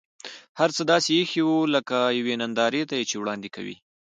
[0.59, 3.75] هر څه داسې اېښي و لکه یوې نندارې ته یې چې وړاندې کوي.